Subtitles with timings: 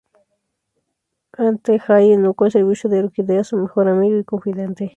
[1.37, 4.89] An-te-hai: Eunuco al servicio de Orquídea, su mejor amigo y confidente.